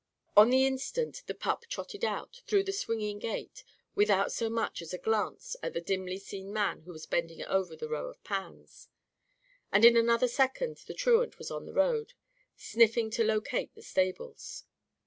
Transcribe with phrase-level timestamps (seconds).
[0.35, 3.63] On the instant, the pup trotted out, through the swinging gate,
[3.93, 7.75] without so much as a glance at the dimly seen man who was bending over
[7.75, 8.89] the row of pans.
[9.71, 12.13] And in another second the truant was in the road,
[12.55, 14.63] sniffing to locate the stables.